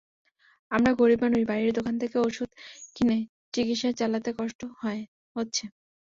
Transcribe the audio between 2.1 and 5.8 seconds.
ওষুধ কিনে চিকিৎসা চালাতে কষ্ট হচ্ছে।